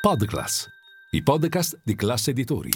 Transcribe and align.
Podclass, 0.00 0.66
i 1.10 1.22
podcast 1.22 1.78
di 1.84 1.94
classe 1.94 2.30
editori. 2.30 2.70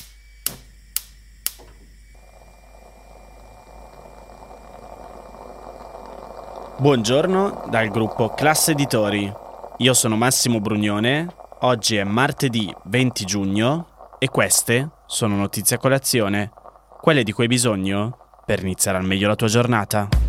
Buongiorno 6.77 7.65
dal 7.71 7.89
gruppo 7.89 8.35
Classe 8.35 8.73
Editori. 8.73 9.33
Io 9.79 9.95
sono 9.95 10.17
Massimo 10.17 10.61
Brugnone. 10.61 11.35
Oggi 11.61 11.97
è 11.97 12.05
martedì 12.05 12.71
20 12.85 13.25
giugno 13.25 14.17
e 14.19 14.29
queste 14.29 14.91
sono 15.07 15.35
notizie 15.35 15.77
a 15.77 15.79
colazione, 15.79 16.53
quelle 17.01 17.23
di 17.23 17.33
cui 17.33 17.45
hai 17.45 17.49
bisogno 17.49 18.19
per 18.45 18.61
iniziare 18.61 18.99
al 18.99 19.07
meglio 19.07 19.29
la 19.29 19.35
tua 19.35 19.49
giornata. 19.49 20.24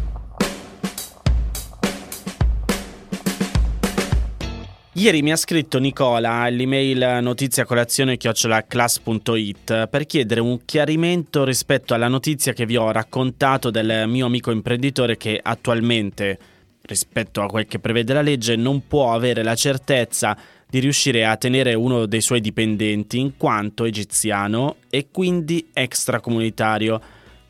Ieri 4.98 5.22
mi 5.22 5.34
ha 5.34 5.36
scritto 5.36 5.78
Nicola 5.78 6.44
all'email 6.44 7.20
notiziacolazione-class.it 7.22 9.88
per 9.88 10.06
chiedere 10.06 10.40
un 10.40 10.64
chiarimento 10.64 11.44
rispetto 11.44 11.94
alla 11.94 12.08
notizia 12.08 12.54
che 12.54 12.66
vi 12.66 12.78
ho 12.78 12.90
raccontato 12.92 13.72
del 13.72 14.06
mio 14.08 14.26
amico 14.26 14.52
imprenditore 14.52 15.18
che 15.18 15.38
attualmente, 15.44 16.40
rispetto 16.84 17.42
a 17.42 17.48
quel 17.48 17.66
che 17.66 17.80
prevede 17.80 18.14
la 18.14 18.22
legge, 18.22 18.56
non 18.56 18.88
può 18.88 19.14
avere 19.14 19.44
la 19.44 19.56
certezza 19.56 20.38
di 20.66 20.80
riuscire 20.80 21.26
a 21.26 21.36
tenere 21.36 21.74
uno 21.74 22.06
dei 22.06 22.22
suoi 22.22 22.40
dipendenti 22.40 23.20
in 23.20 23.36
quanto 23.36 23.84
egiziano 23.84 24.78
e 24.90 25.08
quindi 25.12 25.72
extracomunitario, 25.74 27.02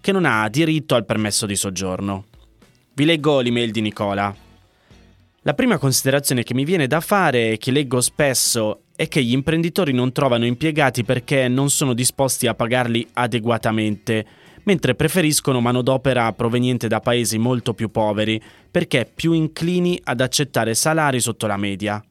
che 0.02 0.12
non 0.12 0.26
ha 0.26 0.50
diritto 0.50 0.96
al 0.96 1.06
permesso 1.06 1.46
di 1.46 1.56
soggiorno. 1.56 2.26
Vi 2.92 3.06
leggo 3.06 3.40
l'email 3.40 3.70
di 3.70 3.82
Nicola. 3.82 4.45
La 5.48 5.54
prima 5.54 5.78
considerazione 5.78 6.42
che 6.42 6.56
mi 6.56 6.66
viene 6.66 6.88
da 6.88 7.00
fare 7.00 7.52
e 7.52 7.58
che 7.58 7.70
leggo 7.70 8.02
spesso 8.02 8.86
è 8.96 9.08
che 9.08 9.22
gli 9.24 9.32
imprenditori 9.32 9.94
non 9.94 10.12
trovano 10.12 10.44
impiegati 10.44 11.04
perché 11.04 11.48
non 11.48 11.70
sono 11.70 11.94
disposti 11.94 12.48
a 12.48 12.56
pagarli 12.56 13.08
adeguatamente, 13.14 14.26
mentre 14.64 14.96
preferiscono 14.96 15.62
manodopera 15.62 16.34
proveniente 16.34 16.88
da 16.88 17.00
paesi 17.00 17.38
molto 17.38 17.76
più 17.76 17.92
poveri 17.92 18.42
perché 18.72 19.08
più 19.14 19.34
inclini 19.34 20.02
ad 20.06 20.20
accettare 20.20 20.74
salari 20.74 21.20
sotto 21.20 21.46
la 21.46 21.58
media. 21.58 22.04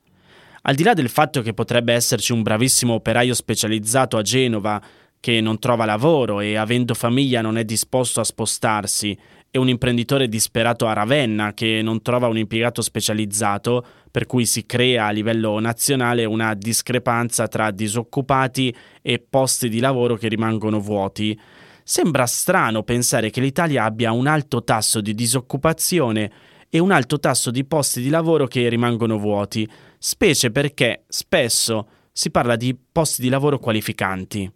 Al 0.63 0.77
di 0.77 0.85
là 0.85 0.95
del 0.95 1.09
fatto 1.09 1.43
che 1.43 1.55
potrebbe 1.55 1.93
esserci 1.93 2.31
un 2.31 2.43
bravissimo 2.43 2.95
operaio 2.95 3.35
specializzato 3.35 4.17
a 4.17 4.23
Genova 4.23 4.81
che 5.19 5.41
non 5.41 5.59
trova 5.59 5.85
lavoro 5.85 6.39
e 6.39 6.55
avendo 6.55 6.95
famiglia 6.95 7.41
non 7.41 7.59
è 7.59 7.65
disposto 7.65 8.21
a 8.21 8.25
spostarsi 8.25 9.19
e 9.57 9.59
un 9.59 9.69
imprenditore 9.69 10.27
disperato 10.29 10.89
a 10.89 10.95
Ravenna 10.95 11.55
che 11.55 11.81
non 11.81 12.03
trova 12.03 12.27
un 12.27 12.37
impiegato 12.37 12.83
specializzato, 12.83 13.87
per 14.11 14.27
cui 14.27 14.47
si 14.47 14.67
crea 14.67 15.07
a 15.07 15.11
livello 15.11 15.61
nazionale 15.61 16.25
una 16.25 16.55
discrepanza 16.55 17.47
tra 17.47 17.71
disoccupati 17.71 18.75
e 19.01 19.21
posti 19.21 19.69
di 19.69 19.79
lavoro 19.79 20.17
che 20.17 20.27
rimangono 20.27 20.81
vuoti. 20.81 21.39
Sembra 21.85 22.27
strano 22.27 22.83
pensare 22.83 23.31
che 23.31 23.41
l'Italia 23.41 23.85
abbia 23.85 24.11
un 24.11 24.27
alto 24.27 24.65
tasso 24.65 25.01
di 25.01 25.15
disoccupazione 25.15 26.33
e 26.69 26.81
un 26.81 26.91
alto 26.91 27.21
tasso 27.21 27.53
di 27.53 27.65
posti 27.65 28.03
di 28.03 28.09
lavoro 28.09 28.49
che 28.49 28.69
rimangono 28.69 29.19
vuoti, 29.19 29.69
specie 29.99 30.51
perché 30.51 31.05
spesso 31.07 31.87
si 32.11 32.33
parla 32.33 32.57
di 32.57 32.77
posti 32.91 33.23
di 33.23 33.29
lavoro 33.29 33.61
qualificanti. 33.61 34.51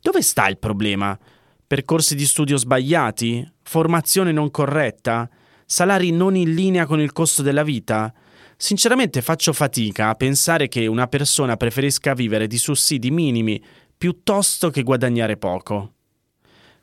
Dove 0.00 0.22
sta 0.22 0.46
il 0.46 0.58
problema? 0.58 1.18
Percorsi 1.66 2.14
di 2.14 2.26
studio 2.26 2.58
sbagliati? 2.58 3.46
Formazione 3.62 4.32
non 4.32 4.50
corretta? 4.50 5.26
Salari 5.64 6.10
non 6.10 6.36
in 6.36 6.52
linea 6.52 6.84
con 6.84 7.00
il 7.00 7.12
costo 7.12 7.40
della 7.40 7.62
vita? 7.62 8.12
Sinceramente 8.54 9.22
faccio 9.22 9.54
fatica 9.54 10.10
a 10.10 10.14
pensare 10.14 10.68
che 10.68 10.86
una 10.86 11.06
persona 11.06 11.56
preferisca 11.56 12.12
vivere 12.12 12.46
di 12.46 12.58
sussidi 12.58 13.10
minimi 13.10 13.62
piuttosto 13.96 14.68
che 14.68 14.82
guadagnare 14.82 15.38
poco. 15.38 15.92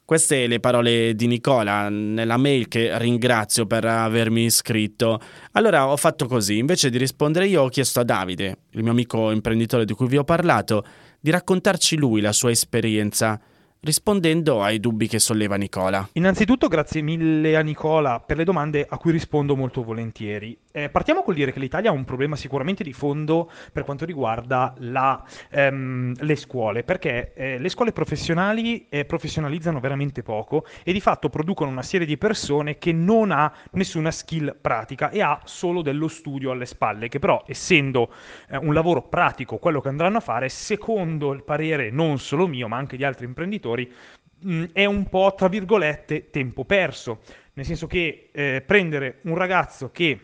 Queste 0.04 0.48
le 0.48 0.60
parole 0.60 1.14
di 1.14 1.28
Nicola 1.28 1.88
nella 1.90 2.38
mail 2.38 2.68
che 2.68 2.98
ringrazio 2.98 3.68
per 3.68 3.86
avermi 3.86 4.46
iscritto. 4.46 5.22
Allora 5.52 5.88
ho 5.88 5.96
fatto 5.96 6.26
così, 6.26 6.58
invece 6.58 6.90
di 6.90 6.98
rispondere 6.98 7.46
io 7.48 7.62
ho 7.62 7.70
chiesto 7.70 8.00
a 8.00 8.04
Davide, 8.04 8.58
il 8.72 8.82
mio 8.82 8.92
amico 8.92 9.30
imprenditore 9.30 9.86
di 9.86 9.94
cui 9.94 10.08
vi 10.08 10.18
ho 10.18 10.24
parlato, 10.24 10.84
di 11.20 11.30
raccontarci 11.30 11.98
lui 11.98 12.20
la 12.20 12.34
sua 12.34 12.50
esperienza 12.50 13.40
rispondendo 13.84 14.62
ai 14.62 14.80
dubbi 14.80 15.08
che 15.08 15.18
solleva 15.18 15.56
Nicola. 15.56 16.08
Innanzitutto 16.14 16.68
grazie 16.68 17.02
mille 17.02 17.56
a 17.56 17.62
Nicola 17.62 18.20
per 18.20 18.38
le 18.38 18.44
domande 18.44 18.86
a 18.88 18.98
cui 18.98 19.12
rispondo 19.12 19.56
molto 19.56 19.84
volentieri. 19.84 20.56
Eh, 20.72 20.90
partiamo 20.90 21.24
col 21.24 21.34
dire 21.34 21.52
che 21.52 21.60
l'Italia 21.60 21.90
ha 21.90 21.94
un 21.94 22.06
problema 22.06 22.36
sicuramente 22.36 22.84
di 22.84 22.94
fondo 22.94 23.52
per 23.74 23.84
quanto 23.84 24.06
riguarda 24.06 24.74
la, 24.78 25.22
ehm, 25.50 26.14
le 26.20 26.36
scuole, 26.36 26.84
perché 26.84 27.34
eh, 27.34 27.58
le 27.58 27.70
scuole 27.70 27.92
professionali 27.92 28.86
eh, 28.88 29.04
professionalizzano 29.06 29.80
veramente 29.80 30.22
poco 30.22 30.66
e 30.84 30.94
di 30.94 31.02
fatto 31.02 31.30
producono 31.30 31.72
una 31.72 31.82
serie 31.82 32.06
di 32.06 32.18
persone 32.18 32.78
che 32.78 32.94
non 32.94 33.32
ha 33.32 33.52
nessuna 33.72 34.12
skill 34.12 34.56
pratica 34.62 35.10
e 35.10 35.22
ha 35.22 35.42
solo 35.44 35.82
dello 35.82 36.08
studio 36.08 36.52
alle 36.52 36.68
spalle, 36.68 37.10
che 37.10 37.20
però 37.20 37.44
essendo 37.48 38.14
eh, 38.48 38.58
un 38.58 38.74
lavoro 38.74 39.02
pratico 39.02 39.58
quello 39.58 39.82
che 39.82 39.90
andranno 39.90 40.18
a 40.18 40.22
fare, 40.22 40.50
secondo 40.50 41.34
il 41.34 41.44
parere 41.44 41.90
non 41.90 42.20
solo 42.20 42.48
mio 42.48 42.68
ma 42.68 42.78
anche 42.78 42.96
di 42.96 43.04
altri 43.04 43.26
imprenditori, 43.26 43.71
giocatori, 43.72 43.92
mh, 44.40 44.66
è 44.74 44.86
un 44.86 45.08
po', 45.08 45.34
tra 45.36 45.48
virgolette, 45.48 46.30
tempo 46.30 46.66
perso. 46.66 47.22
Nel 47.54 47.66
senso 47.66 47.88
che 47.88 48.30
eh, 48.32 48.64
prendere 48.66 49.20
un 49.24 49.36
ragazzo 49.36 49.92
che 49.92 50.20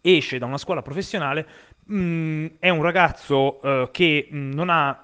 esce 0.00 0.38
da 0.38 0.46
una 0.46 0.58
scuola 0.58 0.80
professionale 0.80 1.46
mh, 1.84 2.46
è 2.58 2.68
un 2.70 2.82
ragazzo 2.82 3.60
eh, 3.60 3.88
che 3.92 4.28
mh, 4.30 4.50
non 4.54 4.70
ha 4.70 5.02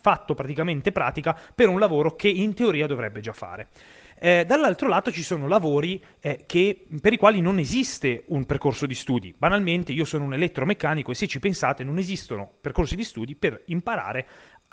fatto 0.00 0.34
praticamente 0.34 0.92
pratica 0.92 1.38
per 1.54 1.68
un 1.68 1.78
lavoro 1.78 2.16
che 2.16 2.28
in 2.28 2.54
teoria 2.54 2.86
dovrebbe 2.86 3.20
già 3.20 3.32
fare. 3.32 3.68
Eh, 4.16 4.44
dall'altro 4.46 4.88
lato 4.88 5.10
ci 5.10 5.22
sono 5.22 5.48
lavori 5.48 6.02
eh, 6.20 6.44
che, 6.46 6.86
per 7.00 7.12
i 7.12 7.16
quali 7.16 7.40
non 7.40 7.58
esiste 7.58 8.24
un 8.28 8.46
percorso 8.46 8.86
di 8.86 8.94
studi. 8.94 9.34
Banalmente 9.36 9.92
io 9.92 10.04
sono 10.04 10.24
un 10.24 10.34
elettromeccanico 10.34 11.10
e 11.10 11.14
se 11.14 11.26
ci 11.26 11.40
pensate 11.40 11.84
non 11.84 11.98
esistono 11.98 12.50
percorsi 12.60 12.96
di 12.96 13.04
studi 13.04 13.34
per 13.34 13.62
imparare 13.66 14.26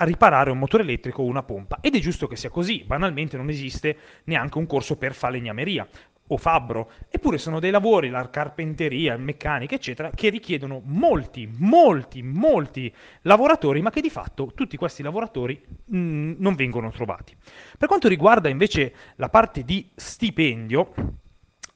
riparare 0.04 0.52
un 0.52 0.58
motore 0.58 0.84
elettrico 0.84 1.22
o 1.22 1.26
una 1.26 1.44
pompa. 1.44 1.80
Ed 1.82 1.96
è 1.96 2.00
giusto 2.00 2.28
che 2.28 2.36
sia 2.36 2.50
così, 2.50 2.84
banalmente 2.86 3.38
non 3.38 3.50
esiste 3.50 3.98
neanche 4.26 4.58
un 4.58 4.68
corso 4.68 4.98
per 4.98 5.14
falegnameria 5.14 5.88
o 6.32 6.38
fabbro, 6.38 6.92
eppure 7.10 7.38
sono 7.38 7.60
dei 7.60 7.72
lavori, 7.72 8.10
la 8.10 8.30
carpenteria, 8.30 9.18
meccanica, 9.18 9.76
eccetera, 9.76 10.12
che 10.16 10.30
richiedono 10.30 10.82
molti, 10.86 11.50
molti, 11.58 12.24
molti 12.24 12.94
lavoratori, 13.24 13.82
ma 13.82 13.90
che 13.90 14.00
di 14.00 14.10
fatto 14.10 14.54
tutti 14.56 14.78
questi 14.78 15.04
lavoratori 15.04 15.62
mh, 15.86 15.98
mm, 15.98 16.34
non 16.38 16.56
vengono 16.56 16.90
trovati. 16.90 17.36
Per 17.78 17.88
quanto 17.88 18.08
riguarda 18.08 18.48
invece 18.48 18.94
la 19.18 19.28
parte 19.28 19.64
di 19.64 19.90
stipendio, 19.94 20.94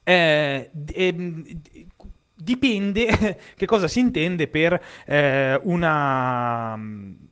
eh, 0.02 0.70
eh, 0.86 1.44
dipende 2.36 3.38
che 3.56 3.66
cosa 3.66 3.88
si 3.88 4.00
intende 4.00 4.46
per 4.48 4.80
eh, 5.06 5.58
una 5.64 6.78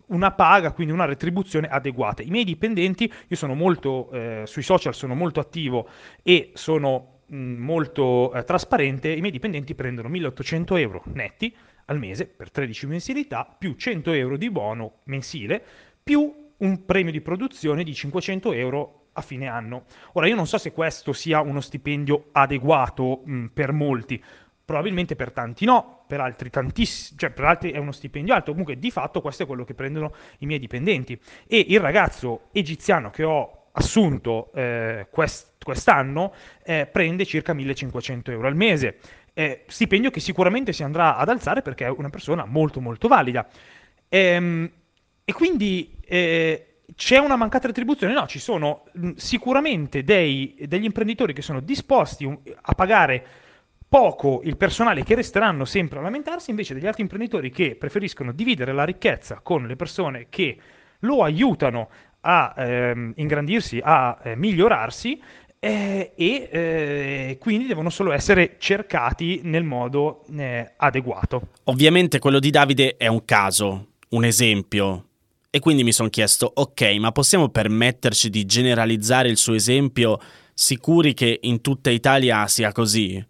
una 0.07 0.33
paga, 0.33 0.73
quindi 0.73 0.93
una 0.93 1.07
retribuzione 1.07 1.67
adeguata. 1.67 2.23
I 2.23 2.31
miei 2.31 2.45
dipendenti, 2.45 3.11
io 3.27 3.37
sono 3.37 3.55
molto 3.55 4.11
eh, 4.13 4.43
sui 4.47 4.63
social, 4.63 4.95
sono 4.95 5.15
molto 5.15 5.41
attivo 5.41 5.89
e 6.23 6.51
sono 6.55 7.21
mh, 7.27 7.37
molto 7.37 8.33
eh, 8.33 8.45
trasparente, 8.45 9.11
i 9.11 9.21
miei 9.21 9.33
dipendenti 9.33 9.75
prendono 9.75 10.09
1800 10.09 10.77
euro 10.77 11.03
netti 11.07 11.55
al 11.87 11.99
mese 11.99 12.27
per 12.27 12.51
13 12.51 12.87
mensilità, 12.87 13.55
più 13.59 13.75
100 13.75 14.13
euro 14.13 14.37
di 14.37 14.51
buono 14.51 15.01
mensile, 15.05 15.63
più 16.03 16.33
un 16.57 16.85
premio 16.85 17.13
di 17.13 17.21
produzione 17.21 17.83
di 17.83 17.95
500 17.95 18.53
euro 18.53 19.09
a 19.15 19.21
fine 19.21 19.47
anno. 19.47 19.85
Ora 20.13 20.27
io 20.27 20.35
non 20.35 20.47
so 20.47 20.59
se 20.59 20.73
questo 20.73 21.13
sia 21.13 21.41
uno 21.41 21.61
stipendio 21.61 22.29
adeguato 22.33 23.23
mh, 23.25 23.47
per 23.53 23.73
molti, 23.73 24.23
Probabilmente 24.65 25.15
per 25.15 25.31
tanti 25.33 25.67
no, 25.67 26.05
per 26.07 26.21
altri 26.21 26.49
tantissimi, 26.49 27.19
cioè 27.19 27.31
per 27.31 27.45
altri 27.45 27.73
è 27.73 27.79
uno 27.79 27.93
stipendio 27.93 28.33
alto, 28.33 28.51
comunque 28.51 28.79
di 28.79 28.91
fatto 28.91 29.21
questo 29.21 29.43
è 29.43 29.47
quello 29.47 29.65
che 29.65 29.75
prendono 29.75 30.15
i 30.39 30.47
miei 30.47 30.59
dipendenti. 30.59 31.21
E 31.47 31.67
il 31.69 31.81
ragazzo 31.81 32.49
egiziano 32.53 33.11
che 33.11 33.25
ho 33.25 33.65
assunto 33.73 34.51
eh, 34.55 35.09
quest- 35.11 35.63
quest'anno 35.63 36.33
eh, 36.65 36.87
prende 36.87 37.27
circa 37.27 37.53
1500 37.53 38.31
euro 38.31 38.47
al 38.47 38.57
mese, 38.57 38.99
eh, 39.35 39.65
stipendio 39.67 40.11
che 40.11 40.21
sicuramente 40.21 40.73
si 40.73 40.83
andrà 40.83 41.17
ad 41.17 41.29
alzare 41.29 41.61
perché 41.61 41.87
è 41.87 41.91
una 41.91 42.11
persona 42.11 42.45
molto 42.45 42.81
molto 42.81 43.09
valida. 43.09 43.47
Ehm, 44.09 44.71
e 45.25 45.33
quindi 45.33 45.99
eh, 46.07 46.83
c'è 46.95 47.19
una 47.19 47.37
mancata 47.37 47.67
retribuzione? 47.67 48.13
No, 48.13 48.27
ci 48.27 48.39
sono 48.39 48.85
sicuramente 49.17 50.05
dei, 50.05 50.55
degli 50.69 50.85
imprenditori 50.85 51.33
che 51.33 51.43
sono 51.43 51.61
disposti 51.61 52.25
a 52.27 52.73
pagare 52.75 53.27
poco 53.95 54.41
il 54.43 54.57
personale 54.57 55.05
che 55.05 55.15
resteranno 55.15 55.65
sempre 55.65 56.01
a 56.01 56.03
lamentarsi, 56.03 56.51
invece 56.51 56.75
degli 56.75 56.85
altri 56.85 57.03
imprenditori 57.03 57.53
che 57.53 57.77
preferiscono 57.77 58.33
dividere 58.33 58.73
la 58.73 58.83
ricchezza 58.83 59.39
con 59.41 59.69
le 59.69 59.77
persone 59.77 60.27
che 60.31 60.57
lo 60.99 61.23
aiutano 61.23 61.89
a 62.23 62.55
ehm, 62.57 63.13
ingrandirsi, 63.15 63.81
a 63.81 64.19
eh, 64.21 64.35
migliorarsi 64.35 65.23
eh, 65.61 66.11
e 66.17 66.49
eh, 66.51 67.39
quindi 67.39 67.67
devono 67.67 67.89
solo 67.89 68.11
essere 68.11 68.57
cercati 68.59 69.43
nel 69.45 69.63
modo 69.63 70.25
eh, 70.37 70.73
adeguato. 70.77 71.51
Ovviamente 71.65 72.19
quello 72.19 72.41
di 72.41 72.51
Davide 72.51 72.97
è 72.97 73.07
un 73.07 73.25
caso, 73.25 73.91
un 74.09 74.25
esempio. 74.25 75.05
E 75.51 75.61
quindi 75.61 75.85
mi 75.85 75.93
sono 75.93 76.09
chiesto, 76.09 76.51
ok, 76.53 76.97
ma 76.99 77.13
possiamo 77.13 77.49
permetterci 77.49 78.29
di 78.29 78.45
generalizzare 78.45 79.29
il 79.29 79.37
suo 79.37 79.55
esempio 79.55 80.19
sicuri 80.53 81.15
che 81.15 81.39
in 81.43 81.61
tutta 81.61 81.91
Italia 81.91 82.49
sia 82.49 82.73
così? 82.73 83.25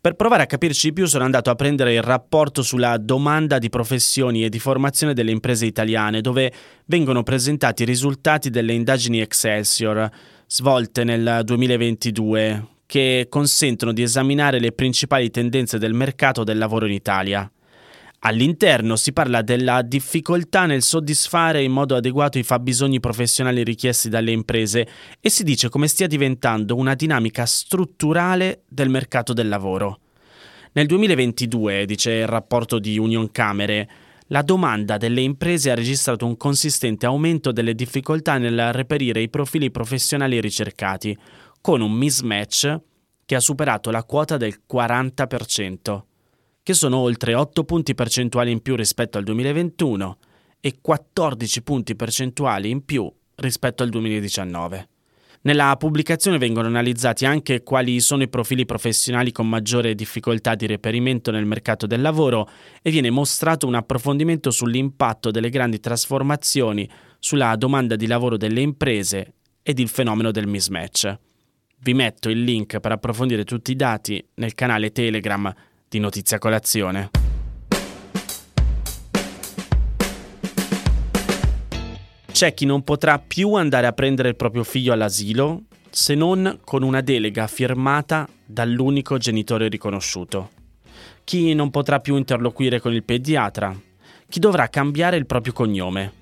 Per 0.00 0.14
provare 0.14 0.44
a 0.44 0.46
capirci 0.46 0.88
di 0.88 0.92
più 0.92 1.06
sono 1.06 1.24
andato 1.24 1.50
a 1.50 1.56
prendere 1.56 1.92
il 1.92 2.02
rapporto 2.02 2.62
sulla 2.62 2.98
domanda 2.98 3.58
di 3.58 3.68
professioni 3.68 4.44
e 4.44 4.48
di 4.48 4.60
formazione 4.60 5.12
delle 5.12 5.32
imprese 5.32 5.66
italiane, 5.66 6.20
dove 6.20 6.52
vengono 6.84 7.24
presentati 7.24 7.82
i 7.82 7.86
risultati 7.86 8.48
delle 8.48 8.74
indagini 8.74 9.20
Excelsior 9.20 10.08
svolte 10.46 11.02
nel 11.02 11.40
2022, 11.42 12.66
che 12.86 13.26
consentono 13.28 13.92
di 13.92 14.02
esaminare 14.02 14.60
le 14.60 14.70
principali 14.70 15.30
tendenze 15.30 15.78
del 15.78 15.94
mercato 15.94 16.44
del 16.44 16.58
lavoro 16.58 16.86
in 16.86 16.92
Italia. 16.92 17.50
All'interno 18.20 18.96
si 18.96 19.12
parla 19.12 19.42
della 19.42 19.80
difficoltà 19.82 20.66
nel 20.66 20.82
soddisfare 20.82 21.62
in 21.62 21.70
modo 21.70 21.94
adeguato 21.94 22.36
i 22.36 22.42
fabbisogni 22.42 22.98
professionali 22.98 23.62
richiesti 23.62 24.08
dalle 24.08 24.32
imprese 24.32 24.88
e 25.20 25.30
si 25.30 25.44
dice 25.44 25.68
come 25.68 25.86
stia 25.86 26.08
diventando 26.08 26.74
una 26.74 26.94
dinamica 26.94 27.46
strutturale 27.46 28.62
del 28.68 28.88
mercato 28.88 29.32
del 29.32 29.46
lavoro. 29.46 30.00
Nel 30.72 30.86
2022, 30.86 31.86
dice 31.86 32.10
il 32.10 32.26
rapporto 32.26 32.80
di 32.80 32.98
Union 32.98 33.30
Camere, 33.30 33.88
la 34.30 34.42
domanda 34.42 34.96
delle 34.96 35.20
imprese 35.20 35.70
ha 35.70 35.76
registrato 35.76 36.26
un 36.26 36.36
consistente 36.36 37.06
aumento 37.06 37.52
delle 37.52 37.74
difficoltà 37.74 38.36
nel 38.36 38.72
reperire 38.72 39.22
i 39.22 39.30
profili 39.30 39.70
professionali 39.70 40.40
ricercati, 40.40 41.16
con 41.60 41.80
un 41.80 41.92
mismatch 41.92 42.80
che 43.24 43.34
ha 43.36 43.40
superato 43.40 43.90
la 43.92 44.02
quota 44.02 44.36
del 44.36 44.60
40% 44.70 46.02
che 46.68 46.74
sono 46.74 46.98
oltre 46.98 47.32
8 47.32 47.64
punti 47.64 47.94
percentuali 47.94 48.50
in 48.50 48.60
più 48.60 48.76
rispetto 48.76 49.16
al 49.16 49.24
2021 49.24 50.18
e 50.60 50.74
14 50.82 51.62
punti 51.62 51.96
percentuali 51.96 52.68
in 52.68 52.84
più 52.84 53.10
rispetto 53.36 53.82
al 53.82 53.88
2019. 53.88 54.88
Nella 55.44 55.74
pubblicazione 55.78 56.36
vengono 56.36 56.66
analizzati 56.66 57.24
anche 57.24 57.62
quali 57.62 58.00
sono 58.00 58.22
i 58.22 58.28
profili 58.28 58.66
professionali 58.66 59.32
con 59.32 59.48
maggiore 59.48 59.94
difficoltà 59.94 60.54
di 60.56 60.66
reperimento 60.66 61.30
nel 61.30 61.46
mercato 61.46 61.86
del 61.86 62.02
lavoro 62.02 62.46
e 62.82 62.90
viene 62.90 63.08
mostrato 63.08 63.66
un 63.66 63.74
approfondimento 63.74 64.50
sull'impatto 64.50 65.30
delle 65.30 65.48
grandi 65.48 65.80
trasformazioni 65.80 66.86
sulla 67.18 67.56
domanda 67.56 67.96
di 67.96 68.06
lavoro 68.06 68.36
delle 68.36 68.60
imprese 68.60 69.36
ed 69.62 69.78
il 69.78 69.88
fenomeno 69.88 70.30
del 70.30 70.46
mismatch. 70.46 71.18
Vi 71.80 71.94
metto 71.94 72.28
il 72.28 72.42
link 72.42 72.78
per 72.78 72.92
approfondire 72.92 73.44
tutti 73.44 73.70
i 73.70 73.76
dati 73.76 74.22
nel 74.34 74.52
canale 74.52 74.92
Telegram 74.92 75.50
di 75.88 75.98
Notizia 75.98 76.38
Colazione. 76.38 77.10
C'è 82.30 82.54
chi 82.54 82.66
non 82.66 82.84
potrà 82.84 83.18
più 83.18 83.54
andare 83.54 83.86
a 83.86 83.92
prendere 83.92 84.28
il 84.28 84.36
proprio 84.36 84.62
figlio 84.62 84.92
all'asilo 84.92 85.62
se 85.90 86.14
non 86.14 86.60
con 86.62 86.82
una 86.82 87.00
delega 87.00 87.46
firmata 87.46 88.28
dall'unico 88.44 89.16
genitore 89.16 89.68
riconosciuto. 89.68 90.50
Chi 91.24 91.54
non 91.54 91.70
potrà 91.70 92.00
più 92.00 92.16
interloquire 92.16 92.80
con 92.80 92.92
il 92.92 93.02
pediatra. 93.02 93.76
Chi 94.28 94.38
dovrà 94.38 94.68
cambiare 94.68 95.16
il 95.16 95.26
proprio 95.26 95.52
cognome. 95.52 96.12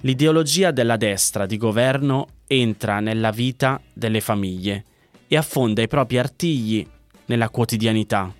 L'ideologia 0.00 0.70
della 0.70 0.96
destra 0.96 1.44
di 1.44 1.56
governo 1.56 2.28
entra 2.46 3.00
nella 3.00 3.30
vita 3.30 3.80
delle 3.92 4.20
famiglie 4.20 4.84
e 5.28 5.36
affonda 5.36 5.82
i 5.82 5.88
propri 5.88 6.18
artigli 6.18 6.86
nella 7.26 7.50
quotidianità. 7.50 8.32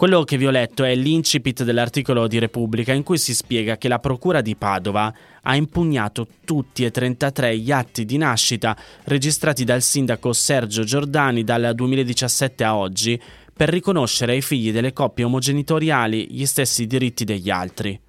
Quello 0.00 0.24
che 0.24 0.38
vi 0.38 0.46
ho 0.46 0.50
letto 0.50 0.82
è 0.82 0.94
l'incipit 0.94 1.62
dell'articolo 1.62 2.26
di 2.26 2.38
Repubblica 2.38 2.94
in 2.94 3.02
cui 3.02 3.18
si 3.18 3.34
spiega 3.34 3.76
che 3.76 3.86
la 3.86 3.98
Procura 3.98 4.40
di 4.40 4.56
Padova 4.56 5.12
ha 5.42 5.54
impugnato 5.54 6.26
tutti 6.42 6.86
e 6.86 6.90
33 6.90 7.58
gli 7.58 7.70
atti 7.70 8.06
di 8.06 8.16
nascita 8.16 8.74
registrati 9.04 9.62
dal 9.62 9.82
sindaco 9.82 10.32
Sergio 10.32 10.84
Giordani 10.84 11.44
dal 11.44 11.72
2017 11.74 12.64
a 12.64 12.76
oggi 12.76 13.20
per 13.52 13.68
riconoscere 13.68 14.32
ai 14.32 14.40
figli 14.40 14.72
delle 14.72 14.94
coppie 14.94 15.24
omogenitoriali 15.26 16.28
gli 16.30 16.46
stessi 16.46 16.86
diritti 16.86 17.24
degli 17.24 17.50
altri. 17.50 18.00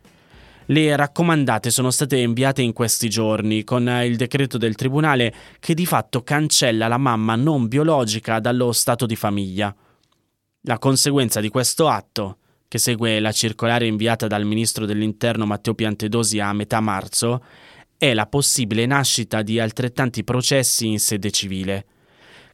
Le 0.67 0.95
raccomandate 0.95 1.71
sono 1.71 1.91
state 1.91 2.15
inviate 2.19 2.61
in 2.61 2.71
questi 2.71 3.09
giorni 3.09 3.65
con 3.65 3.85
il 4.05 4.15
decreto 4.15 4.57
del 4.57 4.75
Tribunale 4.75 5.33
che 5.59 5.73
di 5.73 5.85
fatto 5.85 6.23
cancella 6.23 6.87
la 6.87 6.97
mamma 6.97 7.35
non 7.35 7.67
biologica 7.67 8.39
dallo 8.39 8.71
stato 8.71 9.05
di 9.05 9.17
famiglia. 9.17 9.75
La 10.65 10.77
conseguenza 10.77 11.39
di 11.39 11.49
questo 11.49 11.87
atto, 11.87 12.37
che 12.67 12.77
segue 12.77 13.19
la 13.19 13.31
circolare 13.31 13.87
inviata 13.87 14.27
dal 14.27 14.45
ministro 14.45 14.85
dell'Interno 14.85 15.47
Matteo 15.47 15.73
Piantedosi 15.73 16.39
a 16.39 16.53
metà 16.53 16.79
marzo, 16.79 17.43
è 17.97 18.13
la 18.13 18.27
possibile 18.27 18.85
nascita 18.85 19.41
di 19.41 19.59
altrettanti 19.59 20.23
processi 20.23 20.85
in 20.85 20.99
sede 20.99 21.31
civile. 21.31 21.85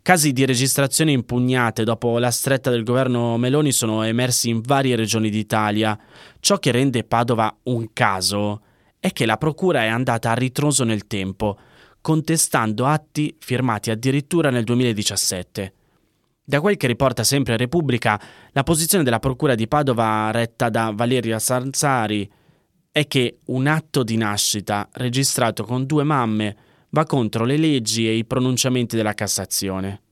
Casi 0.01 0.31
di 0.31 0.45
registrazione 0.45 1.11
impugnate 1.11 1.83
dopo 1.83 2.17
la 2.17 2.31
stretta 2.31 2.69
del 2.69 2.85
governo 2.85 3.35
Meloni 3.35 3.73
sono 3.73 4.03
emersi 4.03 4.47
in 4.47 4.61
varie 4.61 4.95
regioni 4.95 5.29
d'Italia. 5.29 5.99
Ciò 6.39 6.59
che 6.59 6.71
rende 6.71 7.03
Padova 7.03 7.53
un 7.63 7.91
caso 7.91 8.61
è 9.01 9.11
che 9.11 9.25
la 9.25 9.35
procura 9.35 9.83
è 9.83 9.87
andata 9.87 10.31
a 10.31 10.35
ritroso 10.35 10.85
nel 10.85 11.07
tempo, 11.07 11.59
contestando 11.99 12.85
atti 12.85 13.35
firmati 13.37 13.91
addirittura 13.91 14.49
nel 14.49 14.63
2017. 14.63 15.73
Da 16.49 16.61
quel 16.61 16.77
che 16.77 16.87
riporta 16.87 17.25
sempre 17.25 17.57
Repubblica, 17.57 18.17
la 18.53 18.63
posizione 18.63 19.03
della 19.03 19.19
Procura 19.19 19.53
di 19.53 19.67
Padova 19.67 20.31
retta 20.31 20.69
da 20.69 20.93
Valeria 20.95 21.39
Sanzari 21.39 22.25
è 22.89 23.05
che 23.05 23.39
un 23.47 23.67
atto 23.67 24.01
di 24.01 24.15
nascita 24.15 24.87
registrato 24.93 25.65
con 25.65 25.85
due 25.85 26.05
mamme 26.05 26.55
va 26.91 27.03
contro 27.03 27.43
le 27.43 27.57
leggi 27.57 28.07
e 28.07 28.15
i 28.15 28.23
pronunciamenti 28.23 28.95
della 28.95 29.13
Cassazione. 29.13 30.03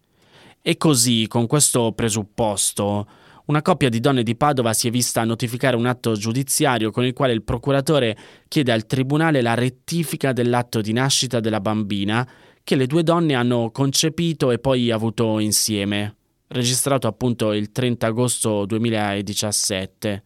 E 0.61 0.75
così, 0.75 1.25
con 1.29 1.47
questo 1.47 1.93
presupposto, 1.93 3.07
una 3.45 3.61
coppia 3.61 3.87
di 3.87 4.01
donne 4.01 4.21
di 4.21 4.35
Padova 4.35 4.73
si 4.73 4.89
è 4.89 4.91
vista 4.91 5.23
notificare 5.23 5.77
un 5.77 5.85
atto 5.85 6.17
giudiziario 6.17 6.91
con 6.91 7.05
il 7.05 7.13
quale 7.13 7.31
il 7.31 7.43
procuratore 7.43 8.17
chiede 8.49 8.73
al 8.73 8.85
tribunale 8.85 9.41
la 9.41 9.53
rettifica 9.53 10.33
dell'atto 10.33 10.81
di 10.81 10.91
nascita 10.91 11.39
della 11.39 11.61
bambina 11.61 12.29
che 12.61 12.75
le 12.75 12.87
due 12.87 13.03
donne 13.03 13.35
hanno 13.35 13.71
concepito 13.71 14.51
e 14.51 14.59
poi 14.59 14.91
avuto 14.91 15.39
insieme 15.39 16.15
registrato 16.47 17.07
appunto 17.07 17.53
il 17.53 17.71
30 17.71 18.07
agosto 18.07 18.65
2017. 18.65 20.23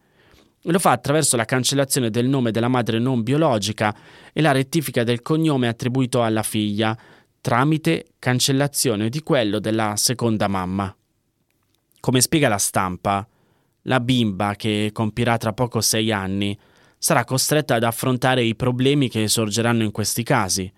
Lo 0.64 0.78
fa 0.78 0.90
attraverso 0.90 1.36
la 1.36 1.46
cancellazione 1.46 2.10
del 2.10 2.28
nome 2.28 2.50
della 2.50 2.68
madre 2.68 2.98
non 2.98 3.22
biologica 3.22 3.96
e 4.32 4.42
la 4.42 4.52
rettifica 4.52 5.04
del 5.04 5.22
cognome 5.22 5.68
attribuito 5.68 6.22
alla 6.22 6.42
figlia, 6.42 6.96
tramite 7.40 8.08
cancellazione 8.18 9.08
di 9.08 9.22
quello 9.22 9.58
della 9.58 9.94
seconda 9.96 10.48
mamma. 10.48 10.94
Come 12.00 12.20
spiega 12.20 12.48
la 12.48 12.58
stampa, 12.58 13.26
la 13.84 14.00
bimba, 14.00 14.54
che 14.54 14.90
compirà 14.92 15.38
tra 15.38 15.54
poco 15.54 15.80
sei 15.80 16.12
anni, 16.12 16.58
sarà 16.98 17.24
costretta 17.24 17.76
ad 17.76 17.84
affrontare 17.84 18.42
i 18.42 18.54
problemi 18.54 19.08
che 19.08 19.26
sorgeranno 19.28 19.82
in 19.82 19.90
questi 19.90 20.22
casi. 20.22 20.70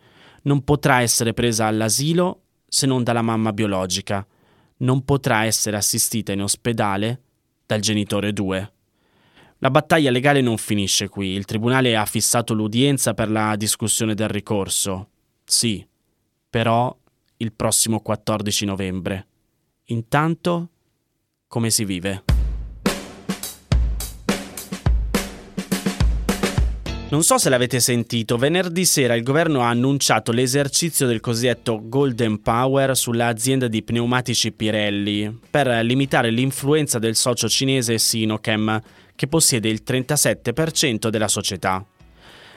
Non 0.43 0.63
potrà 0.63 1.01
essere 1.01 1.35
presa 1.35 1.67
all'asilo 1.67 2.43
se 2.69 2.87
non 2.87 3.03
dalla 3.03 3.23
mamma 3.23 3.53
biologica 3.53 4.25
non 4.83 5.05
potrà 5.05 5.45
essere 5.45 5.77
assistita 5.77 6.33
in 6.33 6.43
ospedale 6.43 7.23
dal 7.67 7.81
genitore 7.81 8.33
2. 8.33 8.73
La 9.59 9.71
battaglia 9.71 10.11
legale 10.11 10.41
non 10.41 10.59
finisce 10.59 11.09
qui, 11.09 11.29
il 11.29 11.45
Tribunale 11.45 11.97
ha 11.97 12.05
fissato 12.05 12.53
l'udienza 12.53 13.15
per 13.15 13.31
la 13.31 13.55
discussione 13.57 14.15
del 14.15 14.29
ricorso. 14.29 15.09
Sì, 15.45 15.87
però 16.51 16.95
il 17.37 17.53
prossimo 17.53 18.01
14 18.01 18.65
novembre. 18.65 19.27
Intanto, 19.87 20.69
come 21.47 21.71
si 21.71 21.85
vive? 21.85 22.32
Non 27.13 27.23
so 27.23 27.37
se 27.37 27.51
l'avete 27.51 27.79
sentito, 27.79 28.39
venerdì 28.39 28.87
sera 28.87 29.15
il 29.15 29.23
governo 29.23 29.61
ha 29.61 29.69
annunciato 29.69 30.33
l'esercizio 30.33 31.07
del 31.07 31.21
cosiddetto 31.21 31.79
Golden 31.87 32.41
Power 32.41 32.97
sull'azienda 32.97 33.69
di 33.69 33.83
pneumatici 33.83 34.51
Pirelli 34.51 35.41
per 35.51 35.67
limitare 35.85 36.31
l'influenza 36.31 36.99
del 36.99 37.15
socio 37.15 37.51
cinese 37.51 37.99
Sinochem, 37.99 38.81
che 39.15 39.27
possiede 39.27 39.69
il 39.69 39.83
37% 39.87 41.11
della 41.11 41.29
società. 41.29 41.85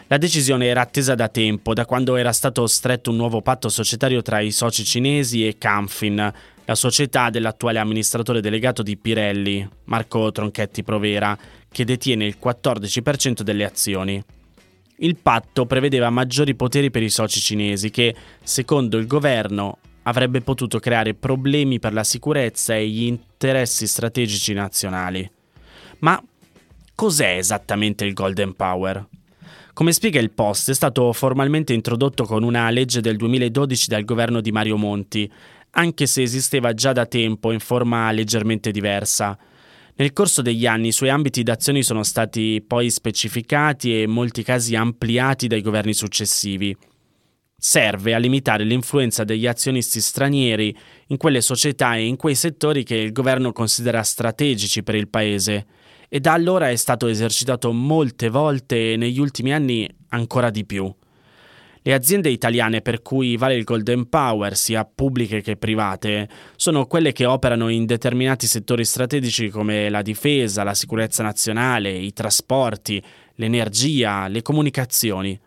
La 0.07 0.17
decisione 0.17 0.67
era 0.67 0.79
attesa 0.79 1.15
da 1.15 1.27
tempo, 1.27 1.73
da 1.73 1.85
quando 1.85 2.15
era 2.15 2.31
stato 2.31 2.65
stretto 2.65 3.09
un 3.09 3.17
nuovo 3.17 3.41
patto 3.41 3.67
societario 3.67 4.21
tra 4.21 4.39
i 4.39 4.51
soci 4.51 4.85
cinesi 4.85 5.45
e 5.45 5.57
Camfin, 5.57 6.33
la 6.63 6.75
società 6.75 7.29
dell'attuale 7.29 7.79
amministratore 7.79 8.39
delegato 8.39 8.83
di 8.83 8.95
Pirelli, 8.95 9.67
Marco 9.83 10.31
Tronchetti 10.31 10.81
Provera, 10.81 11.37
che 11.69 11.83
detiene 11.83 12.25
il 12.25 12.37
14% 12.41 13.41
delle 13.41 13.65
azioni. 13.65 14.23
Il 14.97 15.17
patto 15.17 15.65
prevedeva 15.65 16.09
maggiori 16.09 16.55
poteri 16.55 16.89
per 16.89 17.03
i 17.03 17.09
soci 17.09 17.41
cinesi 17.41 17.89
che, 17.89 18.15
secondo 18.41 18.97
il 18.97 19.07
governo, 19.07 19.77
avrebbe 20.03 20.41
potuto 20.41 20.79
creare 20.79 21.13
problemi 21.13 21.79
per 21.79 21.91
la 21.93 22.03
sicurezza 22.03 22.75
e 22.75 22.87
gli 22.87 23.03
interessi 23.03 23.87
strategici 23.87 24.53
nazionali. 24.53 25.29
Ma 25.99 26.21
cos'è 26.93 27.37
esattamente 27.37 28.05
il 28.05 28.13
Golden 28.13 28.53
Power? 28.53 29.05
Come 29.73 29.91
spiega 29.91 30.21
il 30.21 30.31
Post, 30.31 30.69
è 30.69 30.73
stato 30.73 31.11
formalmente 31.11 31.73
introdotto 31.73 32.23
con 32.23 32.43
una 32.43 32.69
legge 32.69 33.01
del 33.01 33.17
2012 33.17 33.87
dal 33.89 34.05
governo 34.05 34.39
di 34.39 34.53
Mario 34.53 34.77
Monti, 34.77 35.29
anche 35.71 36.05
se 36.05 36.21
esisteva 36.21 36.73
già 36.73 36.93
da 36.93 37.05
tempo 37.05 37.51
in 37.51 37.59
forma 37.59 38.09
leggermente 38.11 38.71
diversa. 38.71 39.37
Nel 39.97 40.11
corso 40.11 40.41
degli 40.41 40.65
anni 40.65 40.89
i 40.89 40.91
suoi 40.91 41.09
ambiti 41.09 41.41
d'azione 41.41 41.81
sono 41.81 42.03
stati 42.03 42.61
poi 42.65 42.89
specificati 42.89 43.93
e 43.93 44.01
in 44.01 44.11
molti 44.11 44.43
casi 44.43 44.75
ampliati 44.75 45.47
dai 45.47 45.61
governi 45.61 45.93
successivi. 45.93 46.75
Serve 47.57 48.13
a 48.13 48.17
limitare 48.17 48.65
l'influenza 48.65 49.23
degli 49.23 49.47
azionisti 49.47 50.01
stranieri 50.01 50.75
in 51.07 51.17
quelle 51.17 51.39
società 51.39 51.95
e 51.95 52.05
in 52.07 52.17
quei 52.17 52.35
settori 52.35 52.83
che 52.83 52.95
il 52.95 53.13
governo 53.13 53.53
considera 53.53 54.03
strategici 54.03 54.83
per 54.83 54.95
il 54.95 55.07
paese 55.07 55.65
e 56.09 56.19
da 56.19 56.33
allora 56.33 56.69
è 56.69 56.75
stato 56.75 57.07
esercitato 57.07 57.71
molte 57.71 58.27
volte 58.29 58.91
e 58.91 58.97
negli 58.97 59.19
ultimi 59.19 59.53
anni 59.53 59.89
ancora 60.09 60.49
di 60.49 60.65
più. 60.65 60.93
Le 61.87 61.93
aziende 61.93 62.29
italiane 62.29 62.81
per 62.81 63.03
cui 63.03 63.37
vale 63.37 63.53
il 63.53 63.63
Golden 63.63 64.09
Power, 64.09 64.55
sia 64.55 64.89
pubbliche 64.91 65.41
che 65.41 65.55
private, 65.55 66.27
sono 66.55 66.87
quelle 66.87 67.11
che 67.11 67.25
operano 67.27 67.69
in 67.69 67.85
determinati 67.85 68.47
settori 68.47 68.83
strategici 68.83 69.49
come 69.49 69.87
la 69.89 70.01
difesa, 70.01 70.63
la 70.63 70.73
sicurezza 70.73 71.21
nazionale, 71.21 71.91
i 71.91 72.11
trasporti, 72.11 72.99
l'energia, 73.35 74.27
le 74.27 74.41
comunicazioni. 74.41 75.39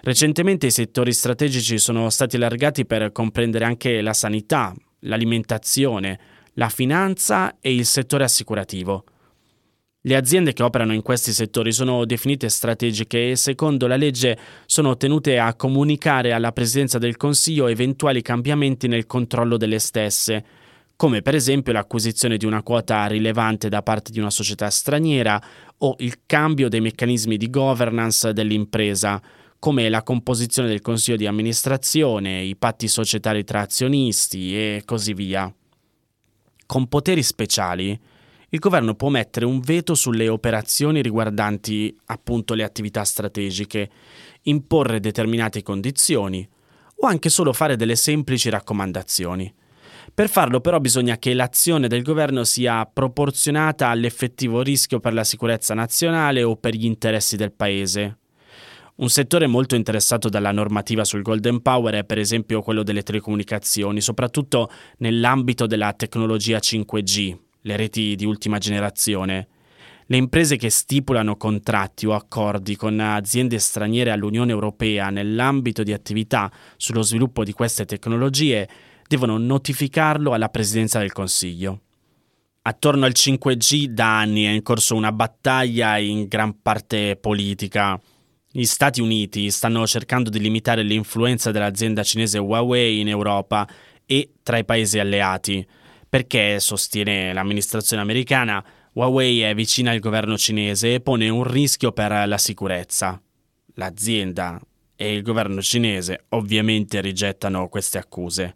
Recentemente 0.00 0.66
i 0.66 0.72
settori 0.72 1.12
strategici 1.12 1.78
sono 1.78 2.10
stati 2.10 2.34
allargati 2.34 2.84
per 2.86 3.12
comprendere 3.12 3.64
anche 3.64 4.00
la 4.00 4.14
sanità, 4.14 4.74
l'alimentazione, 5.02 6.18
la 6.54 6.70
finanza 6.70 7.58
e 7.60 7.72
il 7.72 7.86
settore 7.86 8.24
assicurativo. 8.24 9.04
Le 10.06 10.16
aziende 10.16 10.52
che 10.52 10.62
operano 10.62 10.92
in 10.92 11.00
questi 11.00 11.32
settori 11.32 11.72
sono 11.72 12.04
definite 12.04 12.50
strategiche 12.50 13.30
e 13.30 13.36
secondo 13.36 13.86
la 13.86 13.96
legge 13.96 14.36
sono 14.66 14.98
tenute 14.98 15.38
a 15.38 15.54
comunicare 15.54 16.34
alla 16.34 16.52
Presidenza 16.52 16.98
del 16.98 17.16
Consiglio 17.16 17.68
eventuali 17.68 18.20
cambiamenti 18.20 18.86
nel 18.86 19.06
controllo 19.06 19.56
delle 19.56 19.78
stesse, 19.78 20.44
come 20.94 21.22
per 21.22 21.34
esempio 21.34 21.72
l'acquisizione 21.72 22.36
di 22.36 22.44
una 22.44 22.62
quota 22.62 23.06
rilevante 23.06 23.70
da 23.70 23.82
parte 23.82 24.12
di 24.12 24.20
una 24.20 24.28
società 24.28 24.68
straniera 24.68 25.42
o 25.78 25.94
il 26.00 26.18
cambio 26.26 26.68
dei 26.68 26.82
meccanismi 26.82 27.38
di 27.38 27.48
governance 27.48 28.34
dell'impresa, 28.34 29.22
come 29.58 29.88
la 29.88 30.02
composizione 30.02 30.68
del 30.68 30.82
consiglio 30.82 31.16
di 31.16 31.26
amministrazione, 31.26 32.42
i 32.42 32.56
patti 32.56 32.88
societari 32.88 33.42
tra 33.42 33.62
azionisti 33.62 34.54
e 34.54 34.82
così 34.84 35.14
via. 35.14 35.50
Con 36.66 36.88
poteri 36.88 37.22
speciali, 37.22 37.98
il 38.54 38.60
governo 38.60 38.94
può 38.94 39.08
mettere 39.08 39.46
un 39.46 39.58
veto 39.58 39.96
sulle 39.96 40.28
operazioni 40.28 41.02
riguardanti 41.02 41.92
appunto 42.06 42.54
le 42.54 42.62
attività 42.62 43.02
strategiche, 43.02 43.90
imporre 44.42 45.00
determinate 45.00 45.60
condizioni 45.60 46.48
o 46.98 47.06
anche 47.08 47.30
solo 47.30 47.52
fare 47.52 47.74
delle 47.74 47.96
semplici 47.96 48.48
raccomandazioni. 48.50 49.52
Per 50.14 50.28
farlo 50.28 50.60
però 50.60 50.78
bisogna 50.78 51.18
che 51.18 51.34
l'azione 51.34 51.88
del 51.88 52.04
governo 52.04 52.44
sia 52.44 52.86
proporzionata 52.86 53.88
all'effettivo 53.88 54.62
rischio 54.62 55.00
per 55.00 55.14
la 55.14 55.24
sicurezza 55.24 55.74
nazionale 55.74 56.44
o 56.44 56.54
per 56.54 56.76
gli 56.76 56.84
interessi 56.84 57.34
del 57.34 57.50
Paese. 57.50 58.18
Un 58.96 59.08
settore 59.08 59.48
molto 59.48 59.74
interessato 59.74 60.28
dalla 60.28 60.52
normativa 60.52 61.04
sul 61.04 61.22
Golden 61.22 61.60
Power 61.60 61.94
è 61.94 62.04
per 62.04 62.18
esempio 62.18 62.62
quello 62.62 62.84
delle 62.84 63.02
telecomunicazioni, 63.02 64.00
soprattutto 64.00 64.70
nell'ambito 64.98 65.66
della 65.66 65.92
tecnologia 65.94 66.58
5G, 66.58 67.43
le 67.64 67.76
reti 67.76 68.14
di 68.14 68.24
ultima 68.24 68.58
generazione. 68.58 69.48
Le 70.06 70.16
imprese 70.18 70.56
che 70.56 70.68
stipulano 70.68 71.36
contratti 71.36 72.06
o 72.06 72.12
accordi 72.12 72.76
con 72.76 73.00
aziende 73.00 73.58
straniere 73.58 74.10
all'Unione 74.10 74.52
Europea 74.52 75.08
nell'ambito 75.08 75.82
di 75.82 75.92
attività 75.92 76.52
sullo 76.76 77.02
sviluppo 77.02 77.42
di 77.42 77.52
queste 77.52 77.86
tecnologie 77.86 78.68
devono 79.08 79.38
notificarlo 79.38 80.34
alla 80.34 80.50
Presidenza 80.50 80.98
del 80.98 81.12
Consiglio. 81.12 81.80
Attorno 82.62 83.06
al 83.06 83.12
5G 83.14 83.86
da 83.86 84.18
anni 84.18 84.44
è 84.44 84.50
in 84.50 84.62
corso 84.62 84.94
una 84.94 85.12
battaglia 85.12 85.96
in 85.98 86.26
gran 86.28 86.60
parte 86.60 87.16
politica. 87.16 87.98
Gli 88.50 88.64
Stati 88.64 89.00
Uniti 89.00 89.50
stanno 89.50 89.86
cercando 89.86 90.28
di 90.28 90.38
limitare 90.38 90.82
l'influenza 90.82 91.50
dell'azienda 91.50 92.02
cinese 92.02 92.38
Huawei 92.38 93.00
in 93.00 93.08
Europa 93.08 93.66
e 94.06 94.34
tra 94.42 94.58
i 94.58 94.64
paesi 94.64 94.98
alleati 94.98 95.66
perché, 96.14 96.60
sostiene 96.60 97.32
l'amministrazione 97.32 98.00
americana, 98.00 98.64
Huawei 98.92 99.40
è 99.40 99.52
vicina 99.52 99.90
al 99.90 99.98
governo 99.98 100.38
cinese 100.38 100.94
e 100.94 101.00
pone 101.00 101.28
un 101.28 101.42
rischio 101.42 101.90
per 101.90 102.28
la 102.28 102.38
sicurezza. 102.38 103.20
L'azienda 103.74 104.60
e 104.94 105.12
il 105.12 105.22
governo 105.22 105.60
cinese 105.60 106.26
ovviamente 106.28 107.00
rigettano 107.00 107.66
queste 107.66 107.98
accuse. 107.98 108.54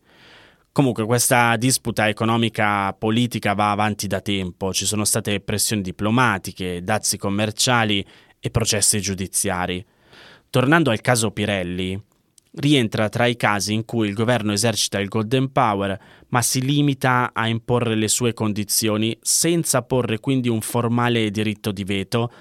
Comunque 0.71 1.05
questa 1.05 1.57
disputa 1.57 2.09
economica 2.09 2.93
politica 2.93 3.55
va 3.55 3.73
avanti 3.73 4.07
da 4.07 4.21
tempo, 4.21 4.73
ci 4.73 4.87
sono 4.87 5.05
state 5.05 5.41
pressioni 5.41 5.83
diplomatiche, 5.83 6.85
dazi 6.85 7.19
commerciali 7.19 8.07
e 8.39 8.51
processi 8.53 9.01
giudiziari. 9.01 9.85
Tornando 10.49 10.93
al 10.93 11.01
caso 11.01 11.33
Pirelli, 11.33 12.01
rientra 12.53 13.09
tra 13.09 13.27
i 13.27 13.37
casi 13.37 13.73
in 13.73 13.85
cui 13.85 14.09
il 14.09 14.15
governo 14.15 14.53
esercita 14.53 14.99
il 14.99 15.09
Golden 15.09 15.53
Power, 15.53 15.99
ma 16.29 16.43
si 16.43 16.61
limita 16.61 17.31
a 17.33 17.47
imporre 17.49 17.95
le 17.95 18.09
sue 18.09 18.33
condizioni 18.33 19.17
senza 19.21 19.83
porre 19.83 20.19
quindi 20.19 20.49
un 20.49 20.61
formale 20.61 21.31
diritto 21.31 21.73
di 21.73 21.85
veto 21.85 22.33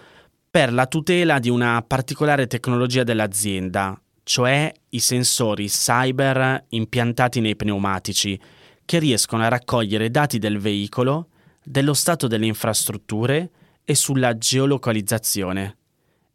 per 0.50 0.74
la 0.74 0.88
tutela 0.88 1.40
di 1.40 1.50
una 1.50 1.84
particolare 1.86 2.48
tecnologia 2.48 3.04
dell'azienda, 3.04 4.00
cioè 4.24 4.72
i 4.90 5.00
sensori 5.00 5.68
cyber 5.68 6.66
impiantati 6.70 7.40
nei 7.40 7.56
pneumatici, 7.56 8.40
che 8.84 9.00
riescono 9.00 9.44
a 9.44 9.50
raccogliere 9.50 10.10
dati 10.10 10.40
del 10.40 10.58
veicolo, 10.58 11.28
dello 11.62 11.94
stato 11.94 12.28
delle 12.28 12.46
infrastrutture 12.46 13.52
e 13.84 13.94
sulla 13.94 14.38
geolocalizzazione. 14.38 15.78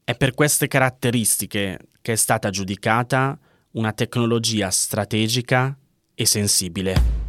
È 0.05 0.15
per 0.15 0.35
queste 0.35 0.69
caratteristiche 0.69 1.79
che 2.03 2.13
è 2.13 2.17
stata 2.17 2.51
giudicata 2.51 3.39
una 3.73 3.93
tecnologia 3.93 4.71
strategica 4.71 5.77
e 6.15 6.27
sensibile. 6.27 7.23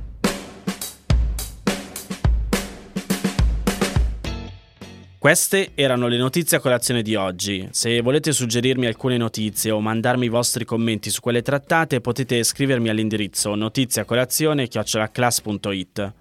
Queste 5.23 5.71
erano 5.75 6.07
le 6.07 6.17
notizie 6.17 6.57
a 6.57 6.59
colazione 6.59 7.01
di 7.01 7.15
oggi. 7.15 7.65
Se 7.71 8.01
volete 8.01 8.33
suggerirmi 8.33 8.87
alcune 8.87 9.15
notizie 9.15 9.71
o 9.71 9.79
mandarmi 9.79 10.25
i 10.25 10.29
vostri 10.29 10.65
commenti 10.65 11.09
su 11.09 11.21
quelle 11.21 11.41
trattate, 11.41 12.01
potete 12.01 12.43
scrivermi 12.43 12.89
all'indirizzo 12.89 13.55
notiziacolazione.it. 13.55 16.13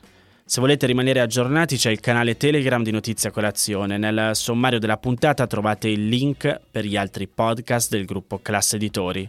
Se 0.44 0.60
volete 0.60 0.86
rimanere 0.86 1.18
aggiornati 1.18 1.76
c'è 1.76 1.90
il 1.90 1.98
canale 1.98 2.36
Telegram 2.36 2.84
di 2.84 2.92
Notizia 2.92 3.32
Colazione. 3.32 3.98
Nel 3.98 4.36
sommario 4.36 4.78
della 4.78 4.98
puntata 4.98 5.48
trovate 5.48 5.88
il 5.88 6.06
link 6.06 6.60
per 6.70 6.84
gli 6.84 6.96
altri 6.96 7.26
podcast 7.26 7.90
del 7.90 8.04
gruppo 8.04 8.38
Classe 8.40 8.76
Editori. 8.76 9.28